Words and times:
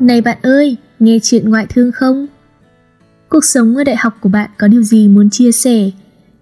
Này 0.00 0.20
bạn 0.20 0.38
ơi, 0.42 0.76
nghe 0.98 1.18
chuyện 1.22 1.50
ngoại 1.50 1.66
thương 1.66 1.92
không? 1.92 2.26
Cuộc 3.28 3.44
sống 3.44 3.76
ở 3.76 3.84
đại 3.84 3.96
học 3.96 4.16
của 4.20 4.28
bạn 4.28 4.50
có 4.58 4.68
điều 4.68 4.82
gì 4.82 5.08
muốn 5.08 5.30
chia 5.30 5.52
sẻ? 5.52 5.90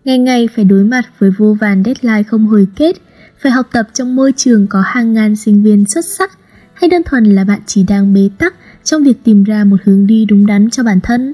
Ngày 0.04 0.18
ngày 0.18 0.48
phải 0.56 0.64
đối 0.64 0.84
mặt 0.84 1.02
với 1.18 1.30
vô 1.38 1.56
vàn 1.60 1.82
deadline 1.84 2.22
không 2.22 2.46
hồi 2.46 2.66
kết, 2.76 2.96
phải 3.42 3.52
học 3.52 3.66
tập 3.72 3.88
trong 3.92 4.16
môi 4.16 4.32
trường 4.36 4.66
có 4.66 4.82
hàng 4.86 5.12
ngàn 5.12 5.36
sinh 5.36 5.62
viên 5.62 5.84
xuất 5.86 6.04
sắc, 6.04 6.38
hay 6.74 6.90
đơn 6.90 7.02
thuần 7.02 7.24
là 7.24 7.44
bạn 7.44 7.60
chỉ 7.66 7.82
đang 7.88 8.14
bế 8.14 8.30
tắc 8.38 8.54
trong 8.84 9.04
việc 9.04 9.24
tìm 9.24 9.44
ra 9.44 9.64
một 9.64 9.76
hướng 9.84 10.06
đi 10.06 10.24
đúng 10.24 10.46
đắn 10.46 10.70
cho 10.70 10.82
bản 10.82 11.00
thân? 11.00 11.32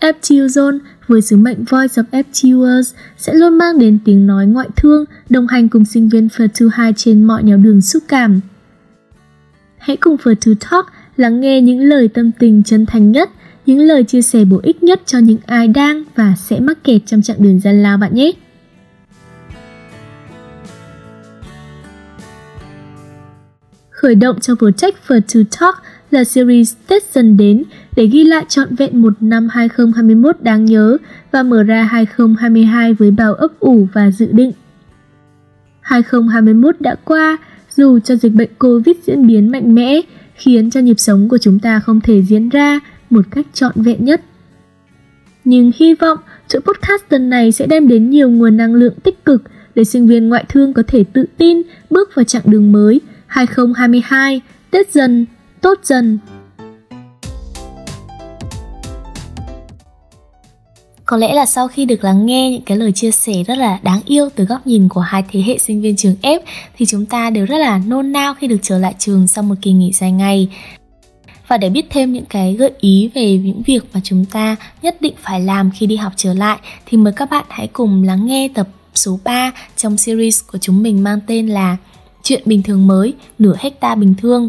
FTU 0.00 0.46
Zone 0.46 0.78
với 1.06 1.22
sứ 1.22 1.36
mệnh 1.36 1.64
Voice 1.64 2.02
of 2.02 2.22
FTUers 2.22 2.92
sẽ 3.18 3.34
luôn 3.34 3.58
mang 3.58 3.78
đến 3.78 3.98
tiếng 4.04 4.26
nói 4.26 4.46
ngoại 4.46 4.68
thương, 4.76 5.04
đồng 5.30 5.46
hành 5.46 5.68
cùng 5.68 5.84
sinh 5.84 6.08
viên 6.08 6.28
First 6.28 6.68
2 6.72 6.92
trên 6.96 7.24
mọi 7.24 7.42
nẻo 7.42 7.56
đường 7.56 7.80
xúc 7.80 8.02
cảm. 8.08 8.40
Hãy 9.84 9.96
cùng 9.96 10.16
First 10.16 10.54
Talk 10.70 10.86
lắng 11.16 11.40
nghe 11.40 11.60
những 11.60 11.80
lời 11.80 12.08
tâm 12.08 12.30
tình 12.38 12.62
chân 12.62 12.86
thành 12.86 13.12
nhất, 13.12 13.30
những 13.66 13.78
lời 13.78 14.04
chia 14.04 14.22
sẻ 14.22 14.44
bổ 14.44 14.60
ích 14.62 14.82
nhất 14.82 15.00
cho 15.06 15.18
những 15.18 15.38
ai 15.46 15.68
đang 15.68 16.02
và 16.16 16.34
sẽ 16.36 16.60
mắc 16.60 16.84
kẹt 16.84 17.00
trong 17.06 17.22
chặng 17.22 17.36
đường 17.38 17.60
gian 17.60 17.82
lao 17.82 17.98
bạn 17.98 18.14
nhé. 18.14 18.32
Khởi 23.90 24.14
động 24.14 24.40
cho 24.40 24.54
project 24.54 24.92
For 25.06 25.20
To 25.20 25.40
Talk 25.60 25.74
là 26.10 26.24
series 26.24 26.74
Tết 26.88 27.02
dần 27.12 27.36
đến 27.36 27.64
để 27.96 28.06
ghi 28.06 28.24
lại 28.24 28.44
trọn 28.48 28.74
vẹn 28.74 29.02
một 29.02 29.12
năm 29.20 29.48
2021 29.48 30.36
đáng 30.40 30.64
nhớ 30.64 30.96
và 31.32 31.42
mở 31.42 31.62
ra 31.62 31.82
2022 31.82 32.94
với 32.94 33.10
bao 33.10 33.34
ấp 33.34 33.60
ủ 33.60 33.88
và 33.92 34.10
dự 34.10 34.28
định. 34.32 34.52
2021 35.80 36.80
đã 36.80 36.96
qua, 37.04 37.38
dù 37.76 37.98
cho 37.98 38.16
dịch 38.16 38.32
bệnh 38.32 38.50
Covid 38.58 38.96
diễn 39.06 39.26
biến 39.26 39.50
mạnh 39.50 39.74
mẽ, 39.74 40.00
khiến 40.34 40.70
cho 40.70 40.80
nhịp 40.80 41.00
sống 41.00 41.28
của 41.28 41.38
chúng 41.38 41.58
ta 41.58 41.80
không 41.80 42.00
thể 42.00 42.22
diễn 42.22 42.48
ra 42.48 42.80
một 43.10 43.24
cách 43.30 43.46
trọn 43.52 43.72
vẹn 43.76 44.04
nhất. 44.04 44.20
Nhưng 45.44 45.70
hy 45.76 45.94
vọng 45.94 46.18
chuỗi 46.48 46.60
podcast 46.60 47.02
tuần 47.08 47.30
này 47.30 47.52
sẽ 47.52 47.66
đem 47.66 47.88
đến 47.88 48.10
nhiều 48.10 48.30
nguồn 48.30 48.56
năng 48.56 48.74
lượng 48.74 48.94
tích 49.02 49.24
cực 49.24 49.42
để 49.74 49.84
sinh 49.84 50.06
viên 50.06 50.28
ngoại 50.28 50.44
thương 50.48 50.72
có 50.72 50.82
thể 50.86 51.04
tự 51.12 51.24
tin 51.36 51.62
bước 51.90 52.14
vào 52.14 52.24
chặng 52.24 52.42
đường 52.46 52.72
mới 52.72 53.00
2022, 53.26 54.40
Tết 54.70 54.92
dần, 54.92 55.26
tốt 55.60 55.78
dần. 55.82 56.18
Có 61.14 61.18
lẽ 61.18 61.34
là 61.34 61.46
sau 61.46 61.68
khi 61.68 61.84
được 61.84 62.04
lắng 62.04 62.26
nghe 62.26 62.50
những 62.50 62.62
cái 62.62 62.78
lời 62.78 62.92
chia 62.92 63.10
sẻ 63.10 63.32
rất 63.46 63.58
là 63.58 63.78
đáng 63.82 64.00
yêu 64.06 64.28
từ 64.34 64.44
góc 64.44 64.66
nhìn 64.66 64.88
của 64.88 65.00
hai 65.00 65.24
thế 65.30 65.42
hệ 65.42 65.58
sinh 65.58 65.80
viên 65.80 65.96
trường 65.96 66.14
F 66.22 66.40
thì 66.78 66.86
chúng 66.86 67.06
ta 67.06 67.30
đều 67.30 67.46
rất 67.46 67.58
là 67.58 67.80
nôn 67.86 68.12
nao 68.12 68.34
khi 68.34 68.46
được 68.46 68.56
trở 68.62 68.78
lại 68.78 68.94
trường 68.98 69.26
sau 69.26 69.44
một 69.44 69.54
kỳ 69.62 69.72
nghỉ 69.72 69.92
dài 69.92 70.12
ngày. 70.12 70.48
Và 71.48 71.56
để 71.56 71.70
biết 71.70 71.86
thêm 71.90 72.12
những 72.12 72.24
cái 72.24 72.54
gợi 72.54 72.70
ý 72.80 73.10
về 73.14 73.36
những 73.36 73.62
việc 73.62 73.84
mà 73.92 74.00
chúng 74.04 74.24
ta 74.24 74.56
nhất 74.82 74.96
định 75.00 75.14
phải 75.22 75.40
làm 75.40 75.70
khi 75.74 75.86
đi 75.86 75.96
học 75.96 76.12
trở 76.16 76.34
lại 76.34 76.58
thì 76.86 76.96
mời 76.98 77.12
các 77.16 77.30
bạn 77.30 77.44
hãy 77.48 77.66
cùng 77.66 78.02
lắng 78.02 78.26
nghe 78.26 78.48
tập 78.54 78.68
số 78.94 79.18
3 79.24 79.52
trong 79.76 79.96
series 79.96 80.42
của 80.52 80.58
chúng 80.58 80.82
mình 80.82 81.02
mang 81.02 81.20
tên 81.26 81.48
là 81.48 81.76
Chuyện 82.22 82.42
bình 82.46 82.62
thường 82.62 82.86
mới, 82.86 83.14
nửa 83.38 83.54
hecta 83.58 83.94
bình 83.94 84.14
thường 84.18 84.48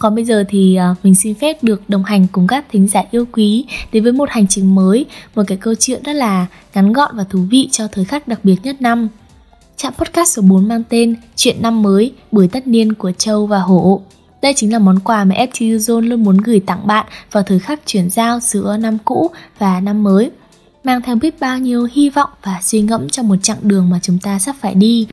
còn 0.00 0.14
bây 0.14 0.24
giờ 0.24 0.44
thì 0.48 0.74
à, 0.74 0.94
mình 1.02 1.14
xin 1.14 1.34
phép 1.34 1.64
được 1.64 1.82
đồng 1.88 2.04
hành 2.04 2.26
cùng 2.32 2.46
các 2.46 2.64
thính 2.70 2.88
giả 2.88 3.02
yêu 3.10 3.24
quý 3.32 3.64
đến 3.92 4.02
với 4.02 4.12
một 4.12 4.30
hành 4.30 4.46
trình 4.48 4.74
mới, 4.74 5.06
một 5.34 5.42
cái 5.46 5.58
câu 5.58 5.74
chuyện 5.74 6.02
rất 6.02 6.12
là 6.12 6.46
ngắn 6.74 6.92
gọn 6.92 7.16
và 7.16 7.24
thú 7.24 7.40
vị 7.50 7.68
cho 7.72 7.88
thời 7.92 8.04
khắc 8.04 8.28
đặc 8.28 8.40
biệt 8.42 8.56
nhất 8.62 8.82
năm. 8.82 9.08
Trạm 9.76 9.94
podcast 9.94 10.36
số 10.36 10.42
4 10.42 10.68
mang 10.68 10.82
tên 10.88 11.14
Chuyện 11.36 11.62
năm 11.62 11.82
mới, 11.82 12.12
buổi 12.32 12.48
tất 12.48 12.66
niên 12.66 12.92
của 12.92 13.12
Châu 13.12 13.46
và 13.46 13.58
Hổ. 13.58 14.02
Đây 14.42 14.52
chính 14.56 14.72
là 14.72 14.78
món 14.78 14.98
quà 14.98 15.24
mà 15.24 15.34
FTU 15.34 15.76
Zone 15.76 16.08
luôn 16.08 16.24
muốn 16.24 16.36
gửi 16.36 16.60
tặng 16.60 16.86
bạn 16.86 17.06
vào 17.32 17.42
thời 17.42 17.58
khắc 17.58 17.80
chuyển 17.86 18.10
giao 18.10 18.40
giữa 18.40 18.76
năm 18.76 18.98
cũ 19.04 19.30
và 19.58 19.80
năm 19.80 20.02
mới. 20.02 20.30
Mang 20.84 21.02
theo 21.02 21.16
biết 21.16 21.40
bao 21.40 21.58
nhiêu 21.58 21.88
hy 21.92 22.10
vọng 22.10 22.30
và 22.42 22.58
suy 22.62 22.80
ngẫm 22.80 23.08
trong 23.08 23.28
một 23.28 23.36
chặng 23.42 23.58
đường 23.62 23.90
mà 23.90 23.98
chúng 24.02 24.18
ta 24.18 24.38
sắp 24.38 24.56
phải 24.60 24.74
đi. 24.74 25.06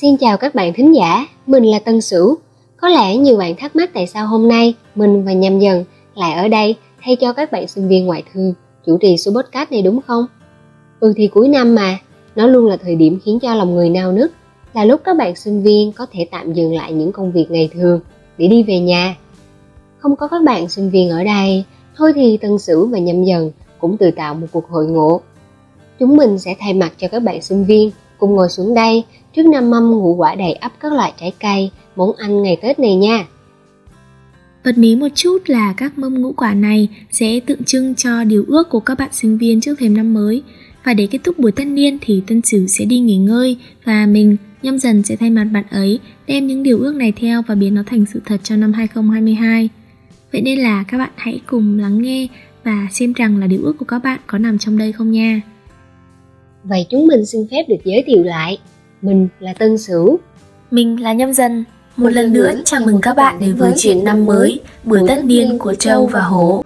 Xin 0.00 0.16
chào 0.16 0.36
các 0.36 0.54
bạn 0.54 0.72
thính 0.72 0.94
giả, 0.94 1.26
mình 1.46 1.64
là 1.64 1.78
Tân 1.78 2.00
Sửu. 2.00 2.36
Có 2.76 2.88
lẽ 2.88 3.16
nhiều 3.16 3.36
bạn 3.36 3.56
thắc 3.56 3.76
mắc 3.76 3.90
tại 3.94 4.06
sao 4.06 4.26
hôm 4.26 4.48
nay 4.48 4.74
mình 4.94 5.24
và 5.24 5.32
Nhâm 5.32 5.58
Dần 5.58 5.84
lại 6.14 6.32
ở 6.32 6.48
đây 6.48 6.76
thay 7.02 7.16
cho 7.16 7.32
các 7.32 7.52
bạn 7.52 7.68
sinh 7.68 7.88
viên 7.88 8.06
ngoại 8.06 8.22
thương 8.32 8.54
chủ 8.86 8.98
trì 8.98 9.16
số 9.16 9.32
podcast 9.32 9.70
này 9.70 9.82
đúng 9.82 10.00
không? 10.06 10.26
Ừ 11.00 11.12
thì 11.16 11.26
cuối 11.26 11.48
năm 11.48 11.74
mà, 11.74 11.98
nó 12.36 12.46
luôn 12.46 12.66
là 12.66 12.76
thời 12.76 12.96
điểm 12.96 13.18
khiến 13.24 13.38
cho 13.40 13.54
lòng 13.54 13.74
người 13.74 13.90
nao 13.90 14.12
nức, 14.12 14.32
là 14.72 14.84
lúc 14.84 15.00
các 15.04 15.16
bạn 15.16 15.36
sinh 15.36 15.62
viên 15.62 15.92
có 15.92 16.06
thể 16.12 16.28
tạm 16.30 16.52
dừng 16.52 16.74
lại 16.74 16.92
những 16.92 17.12
công 17.12 17.32
việc 17.32 17.50
ngày 17.50 17.70
thường 17.74 18.00
để 18.38 18.48
đi 18.48 18.62
về 18.62 18.78
nhà. 18.78 19.16
Không 19.98 20.16
có 20.16 20.28
các 20.28 20.42
bạn 20.42 20.68
sinh 20.68 20.90
viên 20.90 21.10
ở 21.10 21.24
đây, 21.24 21.64
thôi 21.96 22.12
thì 22.14 22.36
Tân 22.36 22.58
Sửu 22.58 22.86
và 22.86 22.98
Nhâm 22.98 23.24
Dần 23.24 23.50
cũng 23.78 23.96
tự 23.96 24.10
tạo 24.10 24.34
một 24.34 24.46
cuộc 24.52 24.68
hội 24.68 24.86
ngộ. 24.86 25.20
Chúng 25.98 26.16
mình 26.16 26.38
sẽ 26.38 26.54
thay 26.58 26.74
mặt 26.74 26.92
cho 26.98 27.08
các 27.08 27.22
bạn 27.22 27.42
sinh 27.42 27.64
viên 27.64 27.90
cùng 28.18 28.34
ngồi 28.34 28.48
xuống 28.48 28.74
đây 28.74 29.04
trước 29.36 29.46
năm 29.46 29.70
mâm 29.70 29.90
ngũ 29.90 30.14
quả 30.14 30.34
đầy 30.34 30.52
ắp 30.52 30.72
các 30.80 30.92
loại 30.92 31.12
trái 31.20 31.32
cây, 31.40 31.70
món 31.96 32.12
ăn 32.16 32.42
ngày 32.42 32.56
Tết 32.62 32.78
này 32.78 32.94
nha. 32.94 33.26
Bật 34.64 34.78
mí 34.78 34.96
một 34.96 35.08
chút 35.14 35.38
là 35.46 35.74
các 35.76 35.98
mâm 35.98 36.22
ngũ 36.22 36.32
quả 36.32 36.54
này 36.54 36.88
sẽ 37.10 37.40
tượng 37.40 37.64
trưng 37.64 37.94
cho 37.94 38.24
điều 38.24 38.44
ước 38.48 38.68
của 38.68 38.80
các 38.80 38.98
bạn 38.98 39.08
sinh 39.12 39.38
viên 39.38 39.60
trước 39.60 39.78
thềm 39.78 39.96
năm 39.96 40.14
mới. 40.14 40.42
Và 40.84 40.94
để 40.94 41.06
kết 41.10 41.18
thúc 41.24 41.38
buổi 41.38 41.52
tất 41.52 41.66
niên 41.66 41.98
thì 42.00 42.22
tân 42.26 42.42
sử 42.42 42.66
sẽ 42.66 42.84
đi 42.84 42.98
nghỉ 42.98 43.16
ngơi 43.16 43.56
và 43.84 44.06
mình 44.06 44.36
nhâm 44.62 44.78
dần 44.78 45.02
sẽ 45.02 45.16
thay 45.16 45.30
mặt 45.30 45.44
bạn 45.52 45.64
ấy 45.70 45.98
đem 46.26 46.46
những 46.46 46.62
điều 46.62 46.78
ước 46.78 46.94
này 46.94 47.12
theo 47.16 47.42
và 47.46 47.54
biến 47.54 47.74
nó 47.74 47.82
thành 47.86 48.04
sự 48.12 48.20
thật 48.24 48.40
cho 48.42 48.56
năm 48.56 48.72
2022. 48.72 49.68
Vậy 50.32 50.40
nên 50.42 50.58
là 50.58 50.84
các 50.88 50.98
bạn 50.98 51.10
hãy 51.16 51.40
cùng 51.46 51.78
lắng 51.78 52.02
nghe 52.02 52.26
và 52.64 52.86
xem 52.90 53.12
rằng 53.12 53.38
là 53.38 53.46
điều 53.46 53.62
ước 53.62 53.78
của 53.78 53.84
các 53.84 53.98
bạn 54.04 54.20
có 54.26 54.38
nằm 54.38 54.58
trong 54.58 54.78
đây 54.78 54.92
không 54.92 55.10
nha. 55.10 55.40
Vậy 56.64 56.86
chúng 56.90 57.06
mình 57.06 57.26
xin 57.26 57.46
phép 57.50 57.62
được 57.68 57.84
giới 57.84 58.02
thiệu 58.06 58.22
lại. 58.22 58.58
Mình 59.06 59.28
là 59.40 59.54
Tân 59.58 59.78
Sửu. 59.78 60.18
Mình 60.70 61.02
là 61.02 61.12
Nhâm 61.12 61.32
Dân. 61.32 61.58
Một, 61.58 61.64
một 61.96 62.08
lần 62.10 62.32
nữa 62.32 62.52
chào 62.64 62.80
mừng 62.86 63.00
các 63.00 63.16
bạn 63.16 63.38
đến 63.40 63.54
với 63.54 63.72
chuyện 63.76 64.04
năm 64.04 64.26
mới, 64.26 64.60
buổi 64.84 65.00
tất 65.08 65.24
niên 65.24 65.58
của 65.58 65.74
Châu 65.74 66.06
và 66.06 66.20
Hổ. 66.20 66.64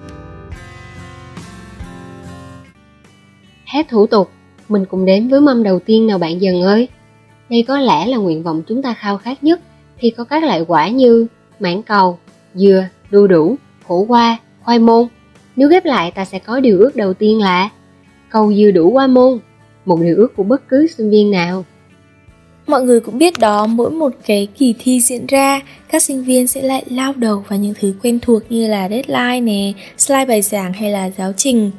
Hết 3.65 3.89
thủ 3.89 4.07
tục, 4.07 4.31
mình 4.69 4.85
cùng 4.85 5.05
đến 5.05 5.29
với 5.29 5.41
mâm 5.41 5.63
đầu 5.63 5.79
tiên 5.79 6.07
nào 6.07 6.19
bạn 6.19 6.41
dần 6.41 6.63
ơi. 6.63 6.89
Đây 7.51 7.65
có 7.69 7.79
lẽ 7.79 8.07
là 8.07 8.17
nguyện 8.17 8.43
vọng 8.43 8.63
chúng 8.69 8.83
ta 8.83 8.95
khao 8.95 9.19
khát 9.19 9.45
nhất 9.45 9.61
khi 9.97 10.11
có 10.11 10.25
các 10.25 10.45
loại 10.45 10.65
quả 10.69 10.89
như 10.89 11.27
mãn 11.61 11.83
cầu, 11.83 12.19
dừa, 12.55 12.85
đu 13.11 13.27
đủ, 13.27 13.57
khổ 13.89 14.05
qua, 14.09 14.37
khoai 14.65 14.79
môn. 14.79 15.07
Nếu 15.57 15.69
ghép 15.69 15.85
lại 15.85 16.11
ta 16.11 16.25
sẽ 16.25 16.39
có 16.39 16.61
điều 16.61 16.79
ước 16.79 16.97
đầu 16.97 17.15
tiên 17.15 17.41
là 17.41 17.69
cầu 18.31 18.55
dừa 18.55 18.71
đủ 18.71 18.91
qua 18.91 19.07
môn 19.07 19.39
một 19.85 20.01
điều 20.03 20.17
ước 20.17 20.37
của 20.37 20.43
bất 20.43 20.69
cứ 20.69 20.87
sinh 20.87 21.11
viên 21.11 21.31
nào. 21.31 21.65
Mọi 22.71 22.83
người 22.83 23.01
cũng 23.01 23.19
biết 23.19 23.39
đó, 23.39 23.67
mỗi 23.67 23.91
một 23.91 24.13
cái 24.27 24.49
kỳ 24.59 24.75
thi 24.79 25.01
diễn 25.01 25.27
ra, 25.27 25.61
các 25.89 26.03
sinh 26.03 26.25
viên 26.25 26.47
sẽ 26.47 26.63
lại 26.63 26.85
lao 26.91 27.13
đầu 27.17 27.45
vào 27.49 27.59
những 27.59 27.75
thứ 27.81 27.95
quen 28.03 28.19
thuộc 28.23 28.43
như 28.53 28.69
là 28.69 28.89
deadline 28.89 29.41
nè, 29.41 29.73
slide 29.99 30.25
bài 30.25 30.43
giảng 30.43 30.73
hay 30.73 30.91
là 30.91 31.11
giáo 31.19 31.33
trình. 31.37 31.71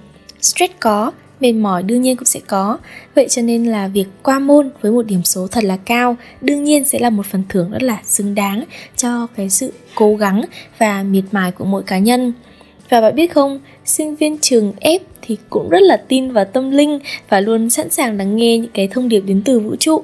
Stress 0.41 0.73
có, 0.79 1.11
mệt 1.39 1.51
mỏi 1.51 1.83
đương 1.83 2.01
nhiên 2.01 2.17
cũng 2.17 2.25
sẽ 2.25 2.39
có. 2.47 2.77
Vậy 3.15 3.27
cho 3.29 3.41
nên 3.41 3.65
là 3.65 3.87
việc 3.87 4.05
qua 4.23 4.39
môn 4.39 4.69
với 4.81 4.91
một 4.91 5.05
điểm 5.05 5.23
số 5.23 5.47
thật 5.47 5.63
là 5.63 5.77
cao 5.77 6.15
đương 6.41 6.63
nhiên 6.63 6.85
sẽ 6.85 6.99
là 6.99 7.09
một 7.09 7.25
phần 7.25 7.43
thưởng 7.49 7.71
rất 7.71 7.83
là 7.83 8.01
xứng 8.05 8.35
đáng 8.35 8.63
cho 8.95 9.27
cái 9.35 9.49
sự 9.49 9.73
cố 9.95 10.15
gắng 10.15 10.41
và 10.77 11.03
miệt 11.03 11.23
mài 11.31 11.51
của 11.51 11.65
mỗi 11.65 11.83
cá 11.83 11.99
nhân. 11.99 12.33
Và 12.89 13.01
bạn 13.01 13.15
biết 13.15 13.33
không, 13.33 13.59
sinh 13.85 14.15
viên 14.15 14.37
trường 14.37 14.73
F 14.81 14.99
thì 15.21 15.37
cũng 15.49 15.69
rất 15.69 15.81
là 15.81 15.97
tin 15.97 16.31
vào 16.31 16.45
tâm 16.45 16.71
linh 16.71 16.99
và 17.29 17.39
luôn 17.39 17.69
sẵn 17.69 17.89
sàng 17.89 18.17
lắng 18.17 18.35
nghe 18.35 18.57
những 18.57 18.71
cái 18.73 18.87
thông 18.87 19.09
điệp 19.09 19.21
đến 19.21 19.41
từ 19.45 19.59
vũ 19.59 19.75
trụ. 19.75 20.03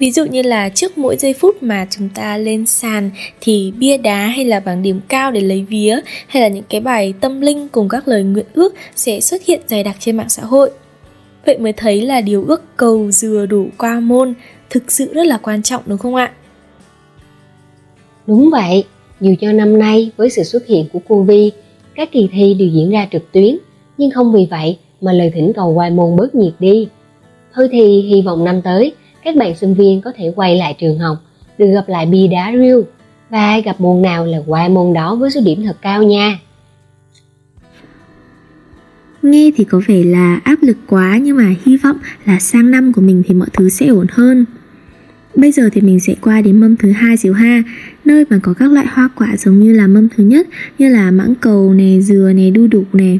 Ví 0.00 0.10
dụ 0.10 0.24
như 0.24 0.42
là 0.42 0.68
trước 0.68 0.98
mỗi 0.98 1.16
giây 1.16 1.34
phút 1.34 1.62
mà 1.62 1.86
chúng 1.90 2.08
ta 2.08 2.36
lên 2.36 2.66
sàn 2.66 3.10
thì 3.40 3.72
bia 3.78 3.96
đá 3.96 4.26
hay 4.26 4.44
là 4.44 4.60
bảng 4.60 4.82
điểm 4.82 5.00
cao 5.08 5.30
để 5.30 5.40
lấy 5.40 5.66
vía 5.68 6.00
hay 6.26 6.42
là 6.42 6.48
những 6.48 6.64
cái 6.68 6.80
bài 6.80 7.14
tâm 7.20 7.40
linh 7.40 7.68
cùng 7.68 7.88
các 7.88 8.08
lời 8.08 8.22
nguyện 8.22 8.46
ước 8.54 8.74
sẽ 8.94 9.20
xuất 9.20 9.42
hiện 9.44 9.60
dày 9.66 9.82
đặc 9.82 9.96
trên 9.98 10.16
mạng 10.16 10.28
xã 10.28 10.42
hội. 10.44 10.70
Vậy 11.46 11.58
mới 11.58 11.72
thấy 11.72 12.02
là 12.02 12.20
điều 12.20 12.44
ước 12.44 12.76
cầu 12.76 13.10
dừa 13.10 13.46
đủ 13.46 13.66
qua 13.78 14.00
môn 14.00 14.34
thực 14.70 14.92
sự 14.92 15.12
rất 15.12 15.26
là 15.26 15.38
quan 15.42 15.62
trọng 15.62 15.82
đúng 15.86 15.98
không 15.98 16.14
ạ? 16.14 16.32
Đúng 18.26 18.50
vậy, 18.50 18.84
dù 19.20 19.34
cho 19.40 19.52
năm 19.52 19.78
nay 19.78 20.10
với 20.16 20.30
sự 20.30 20.42
xuất 20.42 20.66
hiện 20.66 20.86
của 20.92 21.00
Covid 21.08 21.52
các 21.94 22.12
kỳ 22.12 22.28
thi 22.32 22.54
đều 22.54 22.68
diễn 22.68 22.90
ra 22.90 23.08
trực 23.12 23.32
tuyến, 23.32 23.58
nhưng 23.98 24.10
không 24.10 24.32
vì 24.32 24.46
vậy 24.50 24.78
mà 25.00 25.12
lời 25.12 25.30
thỉnh 25.34 25.52
cầu 25.56 25.72
qua 25.72 25.90
môn 25.90 26.16
bớt 26.16 26.34
nhiệt 26.34 26.52
đi. 26.58 26.88
Thôi 27.54 27.68
thì 27.72 28.00
hy 28.02 28.22
vọng 28.22 28.44
năm 28.44 28.62
tới, 28.62 28.92
các 29.24 29.36
bạn 29.36 29.56
sinh 29.56 29.74
viên 29.74 30.00
có 30.00 30.12
thể 30.16 30.32
quay 30.36 30.56
lại 30.56 30.76
trường 30.80 30.98
học, 30.98 31.16
được 31.58 31.72
gặp 31.74 31.84
lại 31.88 32.06
bia 32.06 32.26
đá 32.26 32.52
riêu 32.52 32.84
và 33.30 33.60
gặp 33.60 33.80
môn 33.80 34.02
nào 34.02 34.26
là 34.26 34.38
qua 34.46 34.68
môn 34.68 34.92
đó 34.92 35.14
với 35.14 35.30
số 35.30 35.40
điểm 35.44 35.62
thật 35.64 35.76
cao 35.82 36.02
nha. 36.02 36.38
Nghe 39.22 39.50
thì 39.56 39.64
có 39.64 39.80
vẻ 39.86 40.02
là 40.04 40.40
áp 40.44 40.62
lực 40.62 40.76
quá 40.86 41.18
nhưng 41.22 41.36
mà 41.36 41.54
hy 41.64 41.76
vọng 41.76 41.96
là 42.24 42.38
sang 42.38 42.70
năm 42.70 42.92
của 42.92 43.00
mình 43.00 43.22
thì 43.26 43.34
mọi 43.34 43.48
thứ 43.52 43.68
sẽ 43.68 43.86
ổn 43.86 44.06
hơn. 44.10 44.44
Bây 45.34 45.52
giờ 45.52 45.70
thì 45.72 45.80
mình 45.80 46.00
sẽ 46.00 46.14
qua 46.20 46.40
đến 46.40 46.60
mâm 46.60 46.76
thứ 46.76 46.90
hai 46.90 47.16
xíu 47.16 47.32
ha 47.32 47.62
Nơi 48.04 48.24
mà 48.30 48.38
có 48.42 48.54
các 48.54 48.72
loại 48.72 48.86
hoa 48.86 49.08
quả 49.16 49.36
giống 49.36 49.60
như 49.60 49.72
là 49.72 49.86
mâm 49.86 50.08
thứ 50.16 50.24
nhất 50.24 50.48
Như 50.78 50.88
là 50.88 51.10
mãng 51.10 51.34
cầu 51.40 51.74
nè, 51.74 52.00
dừa 52.00 52.32
nè, 52.34 52.50
đu 52.50 52.66
đủ 52.66 52.84
nè 52.92 53.16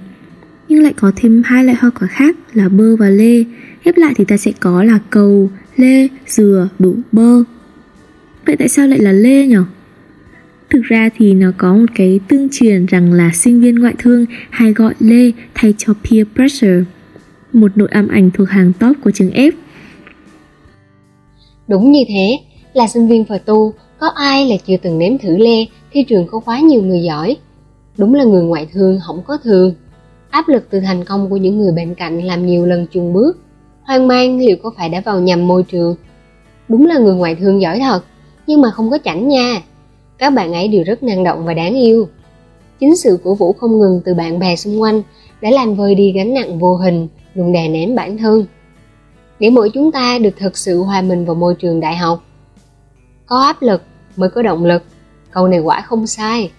Nhưng 0.68 0.82
lại 0.82 0.92
có 0.96 1.12
thêm 1.16 1.42
hai 1.44 1.64
loại 1.64 1.76
hoa 1.80 1.90
quả 2.00 2.08
khác 2.08 2.36
là 2.54 2.68
bơ 2.68 2.96
và 2.96 3.08
lê 3.08 3.44
Ghép 3.84 3.96
lại 3.96 4.14
thì 4.16 4.24
ta 4.24 4.36
sẽ 4.36 4.52
có 4.60 4.84
là 4.84 4.98
cầu, 5.10 5.50
lê, 5.80 6.08
dừa, 6.26 6.68
đủ, 6.78 6.94
bơ 7.12 7.42
Vậy 8.46 8.56
tại 8.56 8.68
sao 8.68 8.86
lại 8.86 8.98
là 8.98 9.12
lê 9.12 9.46
nhỉ? 9.46 9.56
Thực 10.70 10.82
ra 10.82 11.10
thì 11.16 11.34
nó 11.34 11.52
có 11.58 11.74
một 11.74 11.86
cái 11.94 12.20
tương 12.28 12.48
truyền 12.52 12.86
rằng 12.86 13.12
là 13.12 13.30
sinh 13.34 13.60
viên 13.60 13.74
ngoại 13.74 13.94
thương 13.98 14.24
hay 14.50 14.72
gọi 14.72 14.94
lê 15.00 15.30
thay 15.54 15.74
cho 15.78 15.94
peer 15.94 16.26
pressure 16.34 16.84
Một 17.52 17.76
nội 17.76 17.88
âm 17.90 18.08
ảnh 18.08 18.30
thuộc 18.34 18.48
hàng 18.48 18.72
top 18.80 18.96
của 19.04 19.10
trường 19.10 19.30
F 19.30 19.52
Đúng 21.68 21.92
như 21.92 22.00
thế, 22.08 22.38
là 22.74 22.88
sinh 22.88 23.08
viên 23.08 23.24
phờ 23.24 23.38
tu, 23.38 23.74
có 23.98 24.08
ai 24.08 24.46
là 24.46 24.56
chưa 24.66 24.76
từng 24.82 24.98
nếm 24.98 25.18
thử 25.18 25.36
lê 25.36 25.66
khi 25.90 26.04
trường 26.08 26.26
có 26.26 26.40
quá 26.40 26.60
nhiều 26.60 26.82
người 26.82 27.02
giỏi. 27.02 27.36
Đúng 27.98 28.14
là 28.14 28.24
người 28.24 28.42
ngoại 28.42 28.68
thương 28.72 29.00
không 29.06 29.22
có 29.26 29.38
thường. 29.44 29.74
Áp 30.30 30.48
lực 30.48 30.66
từ 30.70 30.80
thành 30.80 31.04
công 31.04 31.30
của 31.30 31.36
những 31.36 31.58
người 31.58 31.72
bên 31.72 31.94
cạnh 31.94 32.24
làm 32.24 32.46
nhiều 32.46 32.66
lần 32.66 32.86
chung 32.92 33.12
bước. 33.12 33.38
Hoang 33.90 34.08
mang 34.08 34.38
liệu 34.38 34.56
có 34.62 34.70
phải 34.76 34.88
đã 34.88 35.00
vào 35.04 35.20
nhầm 35.20 35.46
môi 35.46 35.62
trường. 35.62 35.96
Đúng 36.68 36.86
là 36.86 36.98
người 36.98 37.14
ngoại 37.14 37.34
thương 37.34 37.60
giỏi 37.60 37.78
thật, 37.78 38.00
nhưng 38.46 38.60
mà 38.60 38.70
không 38.70 38.90
có 38.90 38.98
chảnh 39.04 39.28
nha. 39.28 39.62
Các 40.18 40.30
bạn 40.30 40.52
ấy 40.52 40.68
đều 40.68 40.84
rất 40.84 41.02
năng 41.02 41.24
động 41.24 41.44
và 41.44 41.54
đáng 41.54 41.74
yêu. 41.74 42.08
Chính 42.80 42.96
sự 42.96 43.18
cổ 43.24 43.34
vũ 43.34 43.52
không 43.52 43.78
ngừng 43.78 44.00
từ 44.04 44.14
bạn 44.14 44.38
bè 44.38 44.56
xung 44.56 44.80
quanh 44.80 45.02
đã 45.40 45.50
làm 45.50 45.74
vơi 45.74 45.94
đi 45.94 46.12
gánh 46.12 46.34
nặng 46.34 46.58
vô 46.58 46.74
hình 46.74 47.08
luôn 47.34 47.52
đè 47.52 47.68
nén 47.68 47.94
bản 47.94 48.18
thân 48.18 48.44
để 49.40 49.50
mỗi 49.50 49.70
chúng 49.74 49.92
ta 49.92 50.18
được 50.18 50.36
thực 50.38 50.56
sự 50.58 50.82
hòa 50.82 51.02
mình 51.02 51.24
vào 51.24 51.34
môi 51.34 51.54
trường 51.54 51.80
đại 51.80 51.96
học. 51.96 52.24
Có 53.26 53.40
áp 53.40 53.62
lực 53.62 53.82
mới 54.16 54.30
có 54.30 54.42
động 54.42 54.64
lực, 54.64 54.82
câu 55.30 55.48
này 55.48 55.60
quả 55.60 55.80
không 55.80 56.06
sai. 56.06 56.50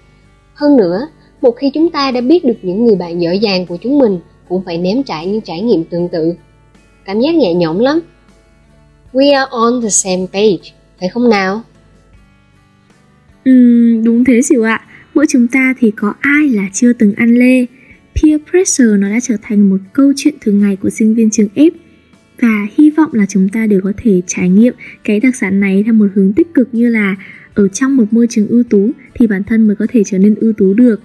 Hơn 0.54 0.77
nữa, 0.77 1.07
một 1.42 1.51
khi 1.51 1.69
chúng 1.74 1.89
ta 1.89 2.12
đã 2.12 2.22
biết 2.22 2.45
được 2.45 2.57
những 2.62 2.86
người 2.86 2.95
bạn 2.95 3.22
dở 3.22 3.31
dàng 3.31 3.66
của 3.66 3.77
chúng 3.81 4.00
mình 4.00 4.19
cũng 4.50 4.63
phải 4.66 4.77
nếm 4.77 5.04
trải 5.04 5.27
những 5.27 5.42
trải 5.42 5.62
nghiệm 5.62 5.84
tương 5.84 6.10
tự. 6.10 6.36
Cảm 7.06 7.19
giác 7.21 7.36
nhẹ 7.36 7.53
nhõm 7.53 7.80
lắm. 7.80 8.00
We 9.13 9.36
are 9.36 9.50
on 9.51 9.81
the 9.81 9.89
same 9.89 10.25
page, 10.33 10.74
phải 11.00 11.09
không 11.09 11.30
nào? 11.30 11.63
Ừ, 13.45 13.51
đúng 14.03 14.24
thế 14.24 14.42
xỉu 14.42 14.63
ạ. 14.63 14.86
Mỗi 15.13 15.25
chúng 15.30 15.48
ta 15.48 15.74
thì 15.80 15.92
có 15.92 16.13
ai 16.19 16.50
là 16.50 16.63
chưa 16.74 16.94
từng 16.94 17.13
ăn 17.13 17.36
lê. 17.36 17.65
Peer 18.15 18.42
pressure 18.50 18.98
nó 18.98 19.09
đã 19.09 19.19
trở 19.19 19.36
thành 19.42 19.69
một 19.69 19.77
câu 19.94 20.13
chuyện 20.15 20.33
thường 20.42 20.59
ngày 20.59 20.75
của 20.75 20.89
sinh 20.89 21.15
viên 21.15 21.30
trường 21.30 21.48
F 21.56 21.71
và 22.42 22.68
hy 22.77 22.89
vọng 22.89 23.09
là 23.13 23.25
chúng 23.30 23.50
ta 23.50 23.68
đều 23.68 23.81
có 23.83 23.94
thể 23.98 24.21
trải 24.27 24.50
nghiệm 24.50 24.74
cái 25.03 25.19
đặc 25.19 25.36
sản 25.36 25.59
này 25.59 25.83
theo 25.83 25.94
một 25.94 26.07
hướng 26.15 26.33
tích 26.33 26.53
cực 26.53 26.69
như 26.71 26.89
là 26.89 27.15
ở 27.53 27.68
trong 27.68 27.98
một 27.98 28.13
môi 28.13 28.27
trường 28.30 28.48
ưu 28.48 28.63
tú 28.63 28.92
thì 29.13 29.27
bản 29.27 29.44
thân 29.44 29.68
mới 29.68 29.75
có 29.75 29.88
thể 29.89 30.03
trở 30.06 30.18
nên 30.18 30.36
ưu 30.36 30.53
tú 30.53 30.74
được 30.74 31.01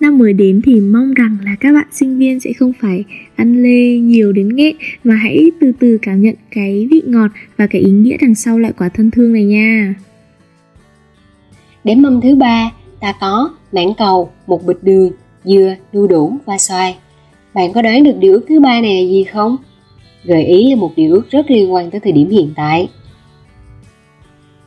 năm 0.00 0.18
mới 0.18 0.32
đến 0.32 0.60
thì 0.64 0.80
mong 0.80 1.14
rằng 1.14 1.36
là 1.44 1.56
các 1.60 1.72
bạn 1.72 1.86
sinh 1.92 2.18
viên 2.18 2.40
sẽ 2.40 2.52
không 2.52 2.72
phải 2.80 3.04
ăn 3.36 3.62
lê 3.62 3.98
nhiều 3.98 4.32
đến 4.32 4.56
nghệ 4.56 4.72
mà 5.04 5.14
hãy 5.14 5.50
từ 5.60 5.72
từ 5.78 5.98
cảm 6.02 6.22
nhận 6.22 6.34
cái 6.50 6.88
vị 6.90 7.02
ngọt 7.06 7.30
và 7.56 7.66
cái 7.66 7.82
ý 7.82 7.90
nghĩa 7.90 8.16
đằng 8.20 8.34
sau 8.34 8.58
loại 8.58 8.72
quả 8.78 8.88
thân 8.88 9.10
thương 9.10 9.32
này 9.32 9.44
nha. 9.44 9.94
Đến 11.84 12.02
mâm 12.02 12.20
thứ 12.20 12.34
ba, 12.34 12.70
ta 13.00 13.14
có 13.20 13.50
mãng 13.72 13.92
cầu, 13.98 14.30
một 14.46 14.66
bịch 14.66 14.82
đường 14.82 15.10
dừa 15.44 15.74
đu 15.92 16.06
đủ 16.06 16.38
và 16.44 16.58
xoài. 16.58 16.96
Bạn 17.54 17.72
có 17.72 17.82
đoán 17.82 18.04
được 18.04 18.14
điều 18.20 18.32
ước 18.32 18.44
thứ 18.48 18.60
ba 18.60 18.80
này 18.80 19.04
là 19.04 19.10
gì 19.10 19.24
không? 19.24 19.56
Gợi 20.24 20.44
ý 20.44 20.70
là 20.70 20.76
một 20.76 20.92
điều 20.96 21.14
ước 21.14 21.30
rất 21.30 21.50
liên 21.50 21.72
quan 21.72 21.90
tới 21.90 22.00
thời 22.00 22.12
điểm 22.12 22.30
hiện 22.30 22.52
tại. 22.56 22.88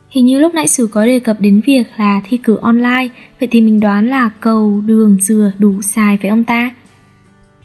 Hình 0.10 0.26
như 0.26 0.40
lúc 0.40 0.54
nãy 0.54 0.68
Sử 0.68 0.88
có 0.88 1.06
đề 1.06 1.20
cập 1.20 1.42
đến 1.42 1.62
việc 1.68 1.84
là 1.98 2.22
thi 2.30 2.38
cử 2.38 2.58
online, 2.62 3.08
vậy 3.40 3.50
thì 3.52 3.62
mình 3.62 3.80
đoán 3.80 4.10
là 4.10 4.30
cầu, 4.40 4.82
đường, 4.86 5.18
dừa 5.22 5.52
đủ 5.60 5.82
xài 5.82 6.18
với 6.22 6.30
ông 6.30 6.44
ta? 6.44 6.72